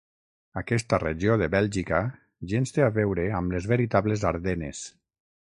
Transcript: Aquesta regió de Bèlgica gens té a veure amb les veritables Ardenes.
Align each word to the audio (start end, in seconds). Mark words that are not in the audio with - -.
Aquesta 0.59 0.97
regió 1.03 1.35
de 1.41 1.49
Bèlgica 1.55 1.99
gens 2.55 2.75
té 2.79 2.85
a 2.87 2.89
veure 2.97 3.27
amb 3.41 3.57
les 3.59 3.69
veritables 3.75 4.27
Ardenes. 4.33 4.83